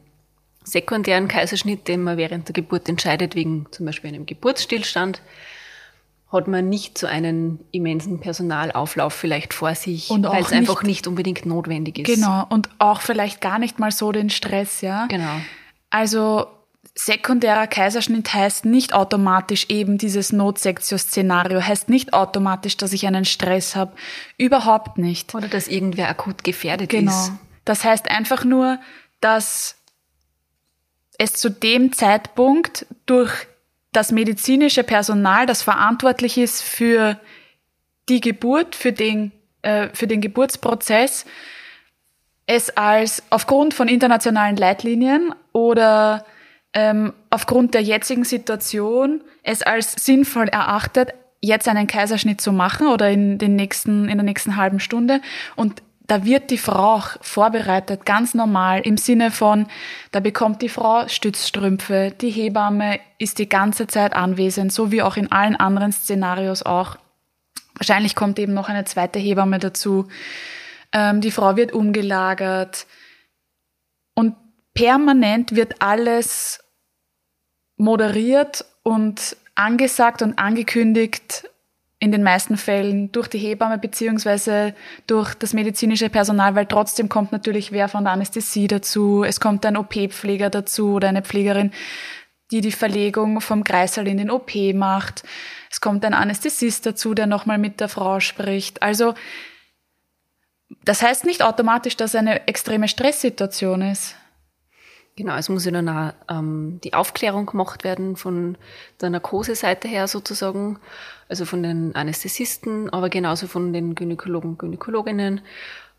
[0.64, 5.20] sekundären Kaiserschnitt, den man während der Geburt entscheidet, wegen zum Beispiel einem Geburtsstillstand,
[6.32, 11.46] hat man nicht so einen immensen Personalauflauf vielleicht vor sich, weil es einfach nicht unbedingt
[11.46, 12.12] notwendig ist.
[12.12, 15.06] Genau, und auch vielleicht gar nicht mal so den Stress, ja.
[15.06, 15.36] Genau.
[15.90, 16.48] Also
[16.96, 23.76] sekundärer Kaiserschnitt heißt nicht automatisch eben dieses Notsektio-Szenario, heißt nicht automatisch, dass ich einen Stress
[23.76, 23.92] habe.
[24.36, 25.32] Überhaupt nicht.
[25.36, 27.12] Oder dass irgendwer akut gefährdet genau.
[27.12, 27.32] ist.
[27.64, 28.78] Das heißt einfach nur,
[29.20, 29.76] dass
[31.18, 33.32] es zu dem Zeitpunkt durch
[33.92, 37.18] das medizinische Personal, das verantwortlich ist für
[38.08, 41.24] die Geburt für den, äh, für den Geburtsprozess
[42.46, 46.26] es als aufgrund von internationalen Leitlinien oder
[46.74, 53.10] ähm, aufgrund der jetzigen Situation es als sinnvoll erachtet, jetzt einen Kaiserschnitt zu machen oder
[53.10, 55.20] in den nächsten, in der nächsten halben Stunde.
[55.56, 59.66] Und da wird die Frau auch vorbereitet, ganz normal, im Sinne von,
[60.12, 65.16] da bekommt die Frau Stützstrümpfe, die Hebamme ist die ganze Zeit anwesend, so wie auch
[65.16, 66.96] in allen anderen Szenarios auch.
[67.76, 70.08] Wahrscheinlich kommt eben noch eine zweite Hebamme dazu.
[70.92, 72.86] Ähm, die Frau wird umgelagert
[74.14, 74.36] und
[74.74, 76.62] permanent wird alles
[77.76, 81.48] moderiert und angesagt und angekündigt
[82.04, 84.74] in den meisten Fällen durch die Hebamme beziehungsweise
[85.06, 89.64] durch das medizinische Personal, weil trotzdem kommt natürlich wer von der Anästhesie dazu, es kommt
[89.64, 91.72] ein OP-Pfleger dazu oder eine Pflegerin,
[92.50, 95.24] die die Verlegung vom Kreissaal in den OP macht.
[95.70, 98.82] Es kommt ein Anästhesist dazu, der nochmal mit der Frau spricht.
[98.82, 99.14] Also
[100.84, 104.16] das heißt nicht automatisch, dass eine extreme Stresssituation ist.
[105.16, 108.58] Genau, es muss ja dann auch ähm, die Aufklärung gemacht werden von
[109.00, 110.80] der Narkoseseite her sozusagen,
[111.28, 115.40] also von den Anästhesisten, aber genauso von den Gynäkologen, Gynäkologinnen.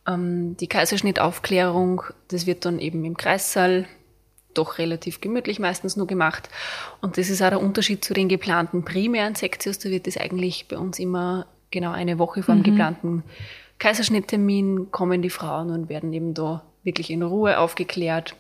[0.06, 3.86] Ähm, die Kaiserschnittaufklärung, das wird dann eben im Kreissaal
[4.54, 6.49] doch relativ gemütlich meistens nur gemacht.
[6.99, 9.80] Und das ist auch der Unterschied zu den geplanten primären Sektios.
[9.80, 12.63] Da wird es eigentlich bei uns immer genau eine Woche vor dem mhm.
[12.63, 13.23] geplanten
[13.80, 18.36] Kaiserschnitttermin kommen die Frauen und werden eben da wirklich in Ruhe aufgeklärt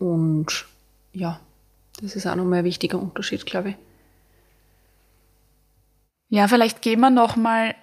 [0.00, 0.66] und
[1.12, 1.38] ja,
[2.00, 3.76] das ist auch nochmal ein wichtiger Unterschied, glaube ich.
[6.30, 7.74] Ja, vielleicht gehen wir nochmal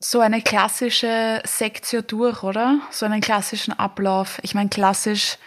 [0.00, 2.80] so eine klassische Sektion durch, oder?
[2.90, 4.38] So einen klassischen Ablauf.
[4.42, 5.38] Ich meine, klassisch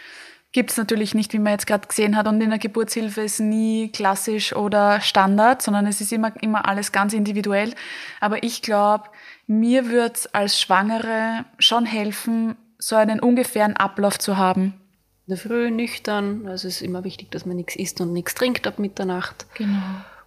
[0.50, 2.26] gibt's natürlich nicht, wie man jetzt gerade gesehen hat.
[2.26, 6.90] Und in der Geburtshilfe ist nie klassisch oder Standard, sondern es ist immer, immer alles
[6.90, 7.72] ganz individuell.
[8.20, 9.04] Aber ich glaube,
[9.46, 14.81] mir wird's als Schwangere schon helfen, so einen ungefähren Ablauf zu haben
[15.26, 16.46] der Früh nüchtern.
[16.46, 19.46] Also es ist immer wichtig, dass man nichts isst und nichts trinkt ab Mitternacht.
[19.54, 19.78] Genau.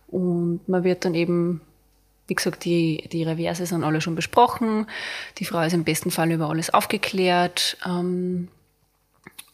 [0.08, 1.62] Und man wird dann eben,
[2.28, 4.88] wie gesagt, die, die Reverse sind alle schon besprochen.
[5.38, 8.48] Die Frau ist im besten Fall über alles aufgeklärt ähm,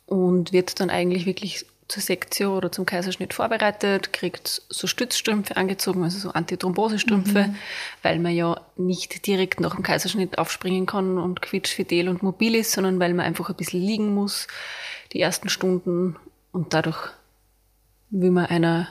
[0.06, 6.04] und wird dann eigentlich wirklich zur Sektion oder zum Kaiserschnitt vorbereitet, kriegt so Stützstrümpfe angezogen,
[6.04, 7.56] also so Antithrombosestrümpfe, mhm.
[8.02, 12.72] weil man ja nicht direkt nach dem Kaiserschnitt aufspringen kann und quietschfidel und mobil ist,
[12.72, 14.48] sondern weil man einfach ein bisschen liegen muss
[15.14, 16.16] die ersten Stunden
[16.52, 17.10] und dadurch
[18.10, 18.88] will man einer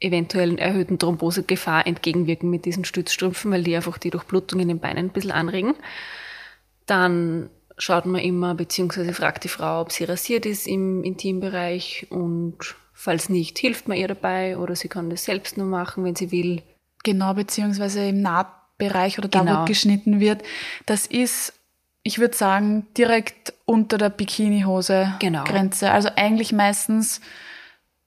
[0.00, 5.06] eventuellen erhöhten Thrombosegefahr entgegenwirken mit diesen Stützstrümpfen, weil die einfach die Durchblutung in den Beinen
[5.06, 5.74] ein bisschen anregen.
[6.86, 12.56] Dann schaut man immer, beziehungsweise fragt die Frau, ob sie rasiert ist im Intimbereich und
[12.92, 16.32] falls nicht, hilft man ihr dabei oder sie kann das selbst nur machen, wenn sie
[16.32, 16.62] will.
[17.04, 19.62] Genau, beziehungsweise im Nahtbereich oder da, genau.
[19.62, 20.42] wo geschnitten wird.
[20.86, 21.54] Das ist
[22.02, 25.44] ich würde sagen, direkt unter der Bikinihose genau.
[25.44, 25.90] Grenze.
[25.90, 27.20] Also eigentlich meistens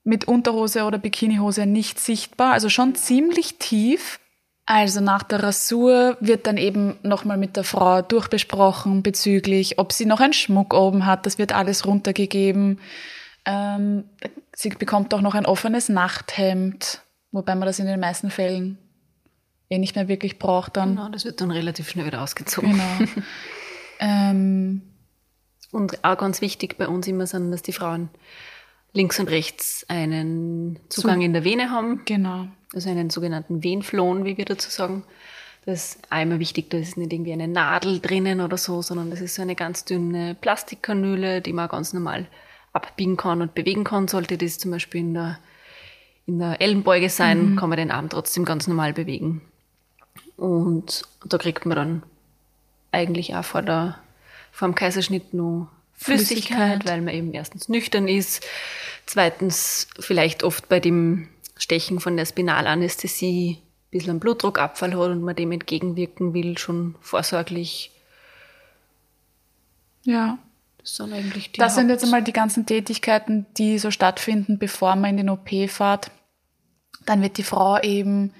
[0.03, 4.19] mit Unterhose oder Bikinihose nicht sichtbar, also schon ziemlich tief.
[4.67, 10.05] Also nach der Rasur wird dann eben nochmal mit der Frau durchbesprochen bezüglich, ob sie
[10.05, 11.25] noch einen Schmuck oben hat.
[11.25, 12.79] Das wird alles runtergegeben.
[13.45, 14.05] Ähm,
[14.55, 18.79] sie bekommt auch noch ein offenes Nachthemd, wobei man das in den meisten Fällen
[19.69, 20.95] eh nicht mehr wirklich braucht dann.
[20.95, 22.71] Genau, das wird dann relativ schnell wieder ausgezogen.
[22.71, 23.11] Genau.
[23.99, 24.81] Ähm,
[25.71, 28.09] und auch ganz wichtig bei uns immer sind, dass die Frauen
[28.93, 32.01] links und rechts einen Zugang in der Vene haben.
[32.05, 32.47] Genau.
[32.73, 35.03] Also einen sogenannten Venflon, wie wir dazu sagen.
[35.65, 39.19] Das ist einmal wichtig, da ist nicht irgendwie eine Nadel drinnen oder so, sondern das
[39.19, 42.27] ist so eine ganz dünne Plastikkanüle, die man ganz normal
[42.71, 44.07] abbiegen kann und bewegen kann.
[44.07, 45.39] Sollte das zum Beispiel in der,
[46.27, 47.55] in der Ellenbeuge sein, mhm.
[47.55, 49.41] kann man den Arm trotzdem ganz normal bewegen.
[50.37, 52.03] Und da kriegt man dann
[52.95, 53.99] eigentlich auch vor, der,
[54.51, 58.45] vor dem Kaiserschnitt nur Flüssigkeit, Flüssigkeit, weil man eben erstens nüchtern ist,
[59.05, 65.21] zweitens vielleicht oft bei dem Stechen von der Spinalanästhesie ein bisschen einen Blutdruckabfall hat und
[65.21, 67.91] man dem entgegenwirken will, schon vorsorglich.
[70.03, 70.37] Ja.
[70.79, 74.95] Das sind eigentlich die Das sind jetzt einmal die ganzen Tätigkeiten, die so stattfinden, bevor
[74.95, 76.11] man in den OP fährt.
[77.05, 78.33] Dann wird die Frau eben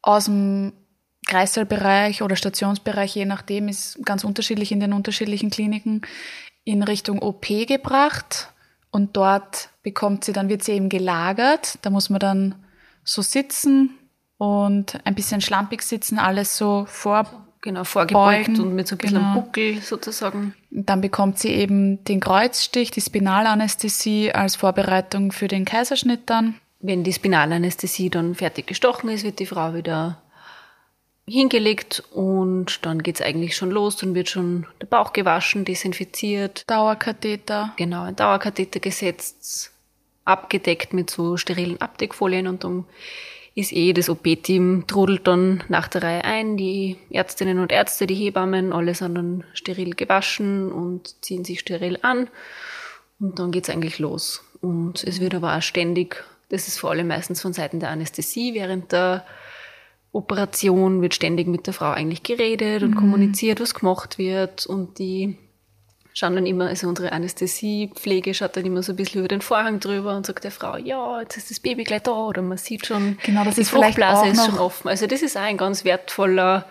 [0.00, 0.72] aus dem
[1.26, 6.02] Kreissaalbereich oder Stationsbereich, je nachdem, ist ganz unterschiedlich in den unterschiedlichen Kliniken,
[6.64, 8.52] in Richtung OP gebracht.
[8.90, 11.78] Und dort bekommt sie, dann wird sie eben gelagert.
[11.82, 12.54] Da muss man dann
[13.04, 13.90] so sitzen
[14.38, 17.26] und ein bisschen schlampig sitzen, alles so vor.
[17.62, 19.34] Genau, vorgebeugt und mit so ein bisschen genau.
[19.34, 20.54] Buckel sozusagen.
[20.70, 26.54] Dann bekommt sie eben den Kreuzstich, die Spinalanästhesie als Vorbereitung für den Kaiserschnitt dann.
[26.78, 30.22] Wenn die Spinalanästhesie dann fertig gestochen ist, wird die Frau wieder
[31.28, 33.96] hingelegt und dann geht's eigentlich schon los.
[33.96, 36.62] Dann wird schon der Bauch gewaschen, desinfiziert.
[36.68, 37.74] Dauerkatheter.
[37.76, 39.72] Genau, ein Dauerkatheter gesetzt,
[40.24, 42.84] abgedeckt mit so sterilen Abdeckfolien und dann
[43.56, 46.58] ist eh das OP-Team trudelt dann nach der Reihe ein.
[46.58, 51.98] Die Ärztinnen und Ärzte, die Hebammen, alle sind dann steril gewaschen und ziehen sich steril
[52.02, 52.28] an.
[53.18, 54.44] Und dann geht's eigentlich los.
[54.60, 58.52] Und es wird aber auch ständig, das ist vor allem meistens von Seiten der Anästhesie,
[58.52, 59.24] während der
[60.16, 62.96] Operation wird ständig mit der Frau eigentlich geredet und mhm.
[62.96, 64.66] kommuniziert, was gemacht wird.
[64.66, 65.36] Und die
[66.14, 69.80] schauen dann immer, also unsere Anästhesiepflege schaut dann immer so ein bisschen über den Vorhang
[69.80, 72.86] drüber und sagt der Frau, ja, jetzt ist das Baby gleich da oder man sieht
[72.86, 74.88] schon, genau, das die ist Fruchtblase ist schon offen.
[74.88, 76.64] Also das ist auch ein ganz wertvoller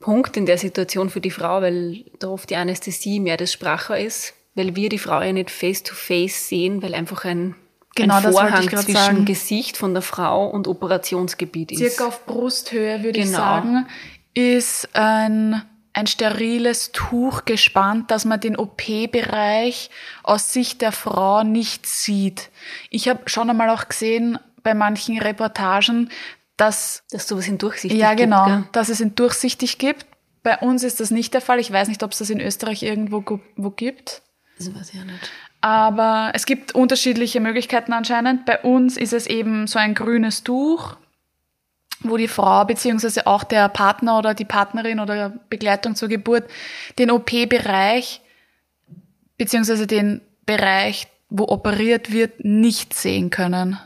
[0.00, 3.98] Punkt in der Situation für die Frau, weil da oft die Anästhesie mehr das Spracher
[3.98, 7.54] ist, weil wir die Frau ja nicht face to face sehen, weil einfach ein
[8.02, 9.24] genau, ein Vorhang zwischen sagen.
[9.24, 11.78] Gesicht von der Frau und Operationsgebiet ist.
[11.78, 13.30] Circa auf Brusthöhe würde genau.
[13.30, 13.86] ich sagen,
[14.34, 15.62] ist ein
[15.98, 19.90] ein steriles Tuch gespannt, dass man den OP-Bereich
[20.22, 22.50] aus Sicht der Frau nicht sieht.
[22.88, 26.10] Ich habe schon einmal auch gesehen bei manchen Reportagen,
[26.56, 30.06] dass dass sowas in durchsichtig ja genau, gibt, dass es in durchsichtig gibt.
[30.44, 31.58] Bei uns ist das nicht der Fall.
[31.58, 34.22] Ich weiß nicht, ob es das in Österreich irgendwo wo gibt.
[34.56, 35.30] Das weiß ich ja nicht.
[35.60, 38.44] Aber es gibt unterschiedliche Möglichkeiten anscheinend.
[38.44, 40.96] Bei uns ist es eben so ein grünes Tuch,
[42.00, 46.48] wo die Frau beziehungsweise auch der Partner oder die Partnerin oder Begleitung zur Geburt
[46.98, 48.20] den OP-Bereich
[49.36, 53.78] beziehungsweise den Bereich, wo operiert wird, nicht sehen können.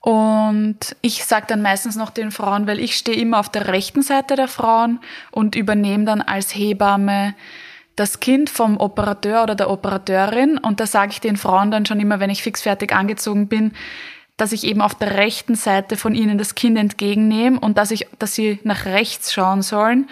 [0.00, 4.02] Und ich sage dann meistens noch den Frauen, weil ich stehe immer auf der rechten
[4.02, 5.00] Seite der Frauen
[5.30, 7.34] und übernehme dann als Hebamme
[8.00, 10.56] das Kind vom Operateur oder der Operateurin.
[10.56, 13.72] Und da sage ich den Frauen dann schon immer, wenn ich fixfertig angezogen bin,
[14.38, 18.06] dass ich eben auf der rechten Seite von ihnen das Kind entgegennehme und dass ich,
[18.18, 20.08] dass sie nach rechts schauen sollen,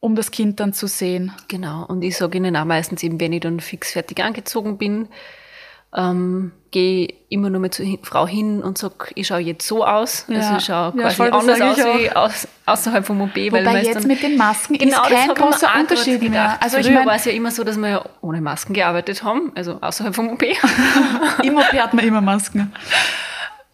[0.00, 1.30] um das Kind dann zu sehen.
[1.46, 1.86] Genau.
[1.86, 5.06] Und ich sage ihnen auch meistens eben, wenn ich dann fix fertig angezogen bin,
[5.94, 10.26] ähm, gehe immer nur mit zur Frau hin und sag, ich schaue jetzt so aus.
[10.28, 10.36] Ja.
[10.36, 13.36] Also ich schaue quasi ja, anders aus wie aus, außerhalb vom OP.
[13.36, 16.58] Wobei weil jetzt mit den Masken genau, ist kein großer Unterschied mehr.
[16.60, 19.22] Also Früher ich mein, war es ja immer so, dass wir ja ohne Masken gearbeitet
[19.22, 20.42] haben, also außerhalb vom OP.
[21.42, 22.72] Im OP hat man immer Masken.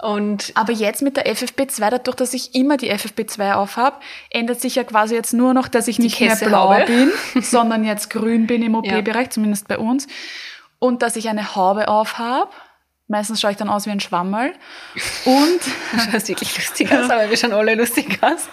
[0.03, 4.75] Und Aber jetzt mit der FFP2, dadurch, dass ich immer die FFP2 aufhab, ändert sich
[4.75, 8.63] ja quasi jetzt nur noch, dass ich nicht mehr blau bin, sondern jetzt grün bin
[8.63, 9.31] im OP-Bereich, ja.
[9.31, 10.09] zumindest bei uns.
[10.83, 12.53] Und dass ich eine Haube aufhab.
[13.07, 14.53] Meistens schaue ich dann aus wie ein Schwammerl.
[15.25, 15.61] Und.
[15.93, 18.49] Du schaust wirklich lustig aus, aber wir schauen alle lustig aus.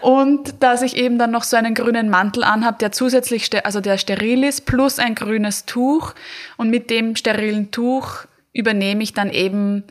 [0.00, 3.96] Und dass ich eben dann noch so einen grünen Mantel anhab, der zusätzlich, also der
[3.96, 6.14] steril ist, plus ein grünes Tuch.
[6.56, 9.84] Und mit dem sterilen Tuch übernehme ich dann eben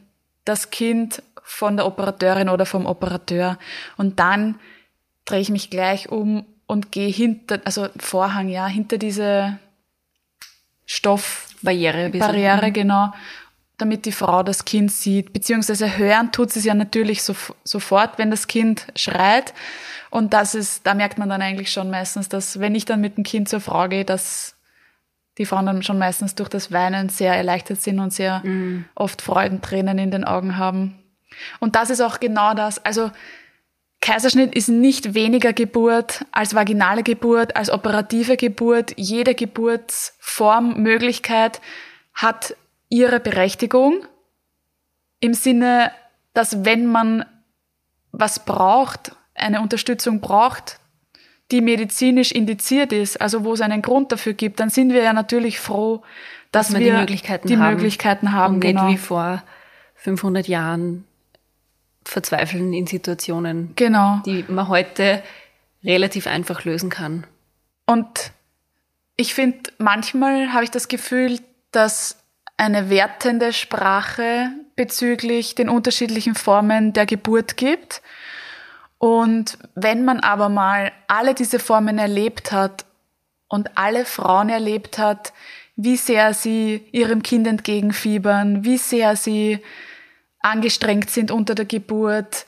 [0.43, 3.57] das Kind von der Operateurin oder vom Operateur.
[3.95, 4.60] Und dann
[5.23, 9.57] drehe ich mich gleich um und gehe hinter, also Vorhang, ja, hinter diese
[10.86, 11.50] Stoffbarriere,
[12.19, 12.74] Barriere, mhm.
[12.74, 13.13] genau,
[13.78, 15.34] damit die Frau das Kind sieht.
[15.34, 19.54] Beziehungsweise hören tut sie es ja natürlich so, sofort, wenn das Kind schreit.
[20.10, 23.17] Und das ist, da merkt man dann eigentlich schon meistens, dass wenn ich dann mit
[23.17, 24.56] dem Kind zur Frau gehe, dass
[25.38, 28.86] die Frauen dann schon meistens durch das Weinen sehr erleichtert sind und sehr mhm.
[28.95, 31.00] oft Freudentränen in den Augen haben.
[31.60, 32.84] Und das ist auch genau das.
[32.84, 33.10] Also
[34.01, 38.93] Kaiserschnitt ist nicht weniger Geburt als vaginale Geburt, als operative Geburt.
[38.97, 41.61] Jede Geburtsform, Möglichkeit
[42.13, 42.55] hat
[42.89, 44.05] ihre Berechtigung
[45.19, 45.91] im Sinne,
[46.33, 47.25] dass wenn man
[48.11, 50.79] was braucht, eine Unterstützung braucht,
[51.51, 55.13] die medizinisch indiziert ist, also wo es einen Grund dafür gibt, dann sind wir ja
[55.13, 56.01] natürlich froh,
[56.51, 58.87] dass, dass wir die Möglichkeiten die haben, Möglichkeiten haben und genau.
[58.87, 59.43] nicht wie vor
[59.95, 61.05] 500 Jahren
[62.03, 64.21] verzweifeln in Situationen, genau.
[64.25, 65.23] die man heute
[65.83, 67.25] relativ einfach lösen kann.
[67.85, 68.31] Und
[69.17, 71.39] ich finde, manchmal habe ich das Gefühl,
[71.71, 72.17] dass
[72.57, 78.01] eine wertende Sprache bezüglich den unterschiedlichen Formen der Geburt gibt
[79.01, 82.86] und wenn man aber mal alle diese Formen erlebt hat
[83.47, 85.34] und alle Frauen erlebt hat,
[85.76, 89.57] wie sehr sie ihrem Kind entgegenfiebern, wie sehr sie
[90.41, 92.45] angestrengt sind unter der Geburt,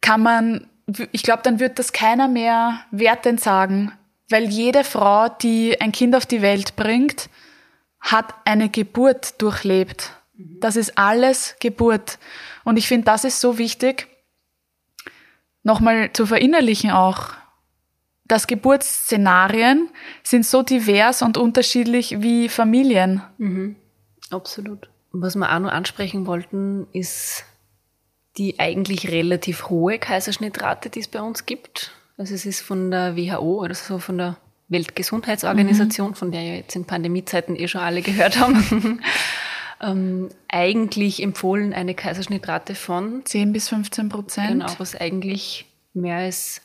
[0.00, 0.68] kann man,
[1.12, 3.92] ich glaube, dann wird das keiner mehr wertend sagen,
[4.28, 7.28] weil jede Frau, die ein Kind auf die Welt bringt,
[8.00, 10.12] hat eine Geburt durchlebt.
[10.34, 12.18] Das ist alles Geburt.
[12.64, 14.08] Und ich finde, das ist so wichtig,
[15.62, 17.34] nochmal zu verinnerlichen auch.
[18.30, 19.88] dass Geburtsszenarien
[20.22, 23.22] sind so divers und unterschiedlich wie Familien.
[23.38, 23.74] Mhm.
[24.30, 24.88] Absolut.
[25.12, 27.44] Was wir auch noch ansprechen wollten, ist
[28.36, 31.92] die eigentlich relativ hohe Kaiserschnittrate, die es bei uns gibt.
[32.16, 34.36] Also es ist von der WHO, also von der
[34.68, 36.14] Weltgesundheitsorganisation, mhm.
[36.14, 39.00] von der ja jetzt in Pandemiezeiten eh schon alle gehört haben,
[39.80, 44.60] ähm, eigentlich empfohlen eine Kaiserschnittrate von 10 bis 15 Prozent.
[44.60, 46.62] Genau, was eigentlich mehr als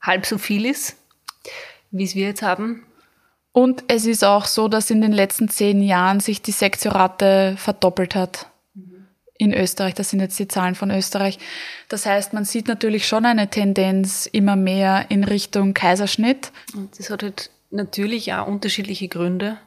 [0.00, 0.96] halb so viel ist,
[1.90, 2.84] wie es wir jetzt haben.
[3.58, 8.14] Und es ist auch so, dass in den letzten zehn Jahren sich die Sektiorate verdoppelt
[8.14, 8.46] hat
[9.36, 9.94] in Österreich.
[9.94, 11.40] Das sind jetzt die Zahlen von Österreich.
[11.88, 16.52] Das heißt, man sieht natürlich schon eine Tendenz immer mehr in Richtung Kaiserschnitt.
[16.72, 19.58] Und das hat halt natürlich auch unterschiedliche Gründe.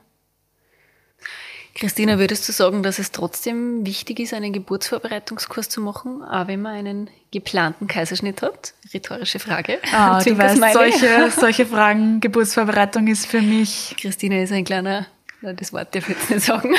[1.73, 6.61] Christina, würdest du sagen, dass es trotzdem wichtig ist, einen Geburtsvorbereitungskurs zu machen, auch wenn
[6.61, 8.73] man einen geplanten Kaiserschnitt hat?
[8.93, 9.79] Rhetorische Frage.
[9.93, 13.95] Ah, du weißt, solche, solche Fragen, Geburtsvorbereitung ist für mich...
[13.99, 15.07] Christina ist ein kleiner,
[15.41, 16.75] das Wort darf ich jetzt nicht sagen.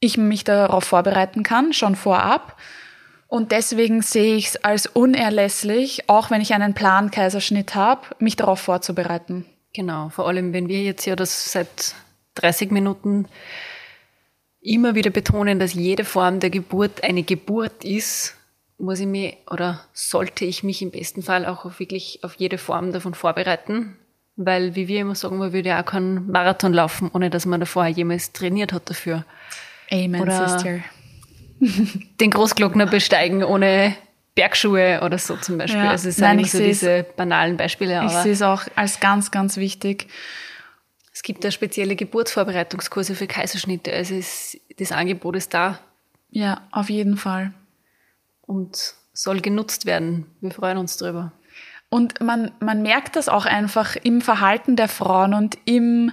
[0.00, 2.56] ich mich darauf vorbereiten kann, schon vorab.
[3.28, 8.60] Und deswegen sehe ich es als unerlässlich, auch wenn ich einen Plan-Kaiserschnitt habe, mich darauf
[8.60, 9.44] vorzubereiten.
[9.72, 11.94] Genau, vor allem wenn wir jetzt ja das seit
[12.34, 13.26] 30 Minuten
[14.60, 18.36] immer wieder betonen, dass jede Form der Geburt eine Geburt ist,
[18.78, 22.58] muss ich mich oder sollte ich mich im besten Fall auch auf wirklich auf jede
[22.58, 23.96] Form davon vorbereiten.
[24.36, 27.60] Weil, wie wir immer sagen, man würde ja auch keinen Marathon laufen, ohne dass man
[27.60, 29.24] davor jemals trainiert hat dafür.
[29.90, 30.80] Amen, oder Sister.
[32.20, 33.94] den Großglockner besteigen ohne
[34.40, 35.84] Bergschuhe oder so zum Beispiel.
[35.84, 38.02] Ja, also es sind nein, so diese banalen Beispiele.
[38.06, 40.06] ich sehe es auch als ganz, ganz wichtig.
[41.12, 43.92] Es gibt da spezielle Geburtsvorbereitungskurse für Kaiserschnitte.
[43.92, 45.78] Also es, das Angebot ist da.
[46.30, 47.52] Ja, auf jeden Fall.
[48.40, 50.24] Und soll genutzt werden.
[50.40, 51.32] Wir freuen uns drüber.
[51.90, 56.12] Und man, man merkt das auch einfach im Verhalten der Frauen und im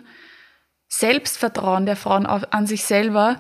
[0.89, 3.39] Selbstvertrauen der Frauen an sich selber.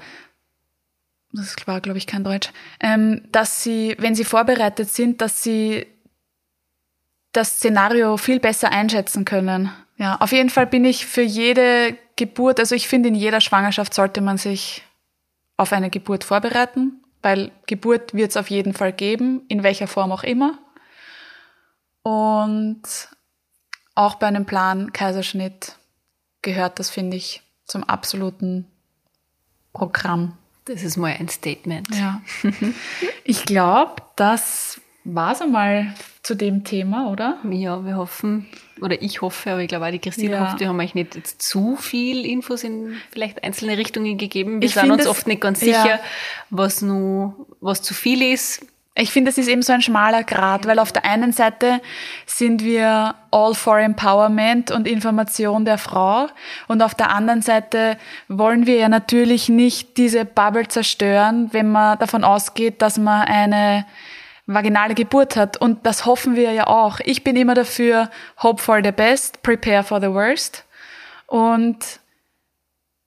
[1.31, 2.49] Das war, glaube ich, kein Deutsch.
[2.79, 5.85] Ähm, dass sie, wenn sie vorbereitet sind, dass sie
[7.31, 9.71] das Szenario viel besser einschätzen können.
[9.97, 13.93] Ja, auf jeden Fall bin ich für jede Geburt, also ich finde, in jeder Schwangerschaft
[13.93, 14.83] sollte man sich
[15.55, 20.11] auf eine Geburt vorbereiten, weil Geburt wird es auf jeden Fall geben, in welcher Form
[20.11, 20.57] auch immer.
[22.03, 22.81] Und
[23.95, 25.75] auch bei einem Plan Kaiserschnitt
[26.41, 28.65] gehört das, finde ich, zum absoluten
[29.73, 30.37] Programm.
[30.67, 31.87] Das ist mal ein Statement.
[31.95, 32.21] Ja.
[33.23, 35.93] ich glaube, das war es einmal
[36.23, 37.37] zu dem Thema, oder?
[37.49, 38.45] Ja, wir hoffen,
[38.81, 40.45] oder ich hoffe, aber ich glaube auch die Christine ja.
[40.45, 44.61] hofft, wir haben euch nicht jetzt zu viel Infos in vielleicht einzelne Richtungen gegeben.
[44.61, 45.99] Wir ich sind uns oft nicht ganz sicher, ja.
[46.49, 48.65] was nur, was zu viel ist.
[48.99, 51.81] Ich finde, es ist eben so ein schmaler Grad, weil auf der einen Seite
[52.25, 56.25] sind wir all for empowerment und Information der Frau
[56.67, 61.99] und auf der anderen Seite wollen wir ja natürlich nicht diese Bubble zerstören, wenn man
[61.99, 63.85] davon ausgeht, dass man eine
[64.47, 66.99] vaginale Geburt hat und das hoffen wir ja auch.
[67.05, 68.09] Ich bin immer dafür,
[68.41, 70.65] hope for the best, prepare for the worst
[71.27, 71.99] und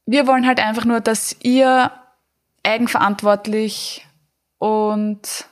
[0.07, 1.91] wir wollen halt einfach nur, dass ihr
[2.63, 4.07] eigenverantwortlich
[4.59, 5.47] und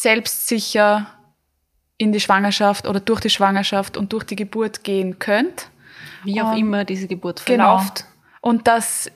[0.00, 1.06] selbstsicher
[1.96, 5.70] in die Schwangerschaft oder durch die Schwangerschaft und durch die Geburt gehen könnt.
[6.24, 7.78] Wie auch und, immer diese Geburt genau.
[7.78, 8.00] verläuft.
[8.00, 8.10] Genau.
[8.42, 9.10] Und dass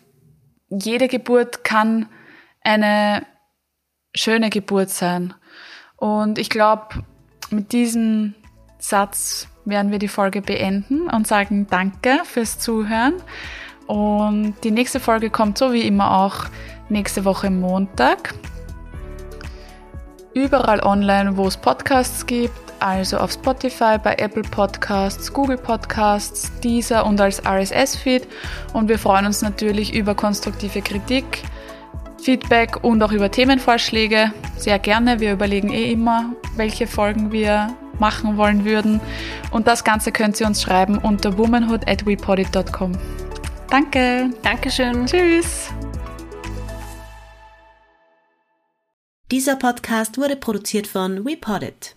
[0.71, 2.07] jede Geburt kann
[2.63, 3.27] eine
[4.15, 5.35] schöne Geburt sein.
[5.97, 7.05] Und ich glaube,
[7.51, 8.35] mit diesem
[8.79, 13.15] Satz werden wir die Folge beenden und sagen Danke fürs Zuhören.
[13.87, 16.47] Und die nächste Folge kommt so wie immer auch
[16.89, 18.35] nächste Woche Montag
[20.35, 27.05] überall online, wo es Podcasts gibt, also auf Spotify, bei Apple Podcasts, Google Podcasts, Deezer
[27.05, 28.27] und als RSS-Feed.
[28.73, 31.43] Und wir freuen uns natürlich über konstruktive Kritik
[32.21, 34.33] Feedback und auch über Themenvorschläge.
[34.57, 35.21] Sehr gerne.
[35.21, 39.01] Wir überlegen eh immer, welche Folgen wir machen wollen würden.
[39.51, 42.05] Und das Ganze könnt ihr uns schreiben unter womanhood at.
[43.69, 44.31] Danke.
[44.43, 45.07] Dankeschön.
[45.07, 45.71] Tschüss.
[49.31, 51.95] Dieser Podcast wurde produziert von WePoddit.